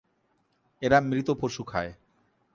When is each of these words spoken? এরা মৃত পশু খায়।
এরা 0.81 0.97
মৃত 1.01 1.27
পশু 1.31 1.63
খায়। 1.63 1.91